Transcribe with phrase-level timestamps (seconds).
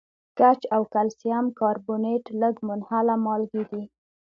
[0.39, 3.83] ګچ او کلسیم کاربونیټ لږ منحله مالګې دي.